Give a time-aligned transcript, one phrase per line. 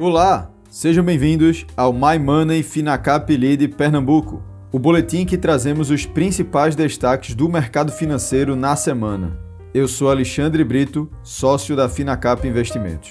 [0.00, 4.42] Olá, sejam bem-vindos ao My Money Finacap Lead Pernambuco,
[4.72, 9.38] o boletim que trazemos os principais destaques do mercado financeiro na semana.
[9.74, 13.10] Eu sou Alexandre Brito, sócio da Finacap Investimentos.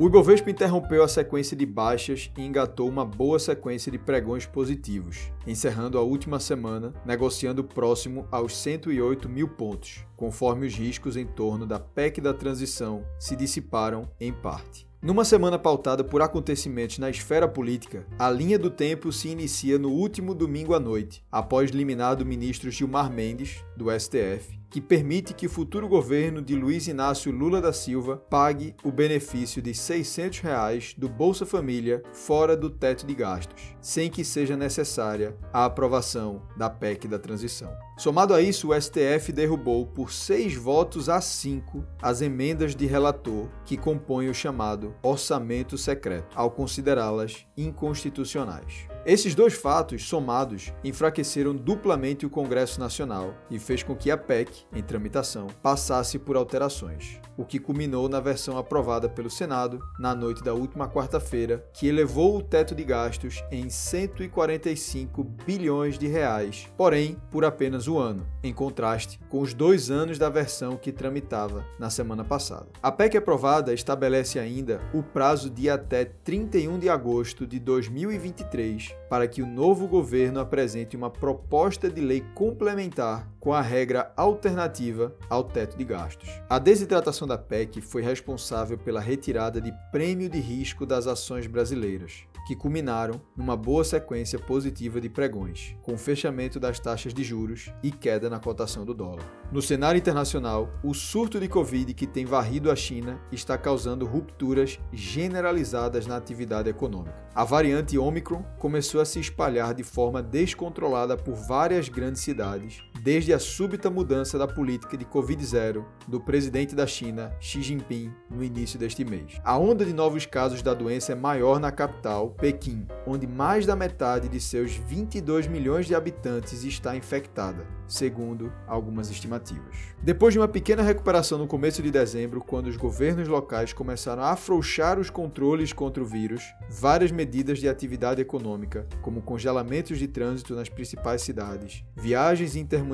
[0.00, 5.30] O Ibovespa interrompeu a sequência de baixas e engatou uma boa sequência de pregões positivos,
[5.46, 11.66] encerrando a última semana negociando próximo aos 108 mil pontos, conforme os riscos em torno
[11.66, 14.89] da PEC da transição se dissiparam em parte.
[15.02, 19.88] Numa semana pautada por acontecimentos na esfera política, a linha do tempo se inicia no
[19.88, 25.46] último domingo à noite, após liminar do ministro Gilmar Mendes, do STF, que permite que
[25.46, 30.94] o futuro governo de Luiz Inácio Lula da Silva pague o benefício de 600 reais
[30.98, 36.68] do Bolsa Família fora do teto de gastos, sem que seja necessária a aprovação da
[36.68, 37.72] PEC da transição.
[38.00, 43.46] Somado a isso, o STF derrubou por seis votos a cinco as emendas de relator
[43.66, 48.88] que compõem o chamado orçamento secreto, ao considerá-las inconstitucionais.
[49.06, 54.66] Esses dois fatos, somados, enfraqueceram duplamente o Congresso Nacional e fez com que a PEC,
[54.74, 60.44] em tramitação, passasse por alterações, o que culminou na versão aprovada pelo Senado na noite
[60.44, 67.16] da última quarta-feira, que elevou o teto de gastos em 145 bilhões de reais, porém
[67.30, 71.88] por apenas um ano, em contraste com os dois anos da versão que tramitava na
[71.88, 72.66] semana passada.
[72.82, 79.26] A PEC aprovada estabelece ainda o prazo de até 31 de agosto de 2023 para
[79.26, 85.42] que o novo governo apresente uma proposta de lei complementar com a regra alternativa ao
[85.42, 86.28] teto de gastos.
[86.48, 92.24] A desidratação da PEC foi responsável pela retirada de prêmio de risco das ações brasileiras,
[92.46, 97.90] que culminaram numa boa sequência positiva de pregões, com fechamento das taxas de juros e
[97.90, 99.24] queda na cotação do dólar.
[99.50, 104.78] No cenário internacional, o surto de Covid que tem varrido a China está causando rupturas
[104.92, 107.14] generalizadas na atividade econômica.
[107.34, 113.32] A variante Omicron começou a se espalhar de forma descontrolada por várias grandes cidades, desde
[113.32, 118.78] a súbita mudança da política de Covid-0 do presidente da China, Xi Jinping, no início
[118.78, 119.40] deste mês.
[119.42, 123.74] A onda de novos casos da doença é maior na capital, Pequim, onde mais da
[123.74, 129.76] metade de seus 22 milhões de habitantes está infectada, segundo algumas estimativas.
[130.02, 134.32] Depois de uma pequena recuperação no começo de dezembro, quando os governos locais começaram a
[134.32, 140.54] afrouxar os controles contra o vírus, várias medidas de atividade econômica, como congelamentos de trânsito
[140.54, 142.89] nas principais cidades, viagens intermunicipais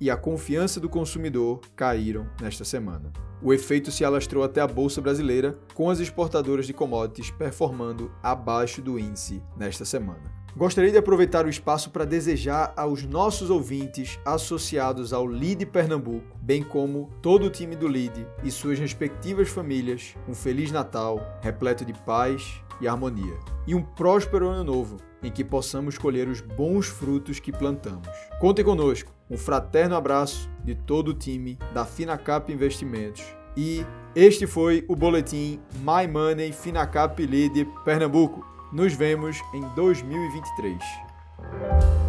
[0.00, 3.12] e a confiança do consumidor caíram nesta semana.
[3.42, 8.82] O efeito se alastrou até a bolsa brasileira, com as exportadoras de commodities performando abaixo
[8.82, 10.40] do índice nesta semana.
[10.56, 16.62] Gostaria de aproveitar o espaço para desejar aos nossos ouvintes associados ao LID Pernambuco, bem
[16.62, 21.94] como todo o time do LID e suas respectivas famílias, um Feliz Natal repleto de
[21.94, 27.38] paz e harmonia, e um próspero Ano Novo em que possamos colher os bons frutos
[27.38, 28.08] que plantamos.
[28.40, 33.22] Contem conosco, um fraterno abraço de todo o time da Finacap Investimentos
[33.56, 38.44] e este foi o boletim My Money Finacap Lead Pernambuco.
[38.72, 41.99] Nos vemos em 2023.